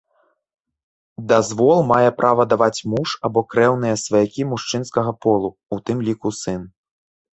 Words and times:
Дазвол 1.31 1.79
мае 1.91 2.09
права 2.23 2.43
даваць 2.53 2.85
муж 2.93 3.09
або 3.29 3.39
крэўныя 3.51 4.01
сваякі 4.05 4.49
мужчынскага 4.55 5.11
полу, 5.27 5.49
у 5.77 5.81
тым 5.91 5.97
ліку 6.09 6.29
сын. 6.41 6.61